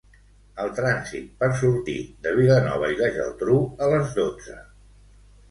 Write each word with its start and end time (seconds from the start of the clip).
El 0.61 0.69
trànsit 0.77 1.27
per 1.43 1.49
sortir 1.59 1.97
de 2.23 2.33
Vilanova 2.39 2.91
i 2.95 2.99
la 3.03 3.11
Geltrú 3.19 3.61
a 3.89 3.93
les 3.93 4.19
dotze. 4.19 4.59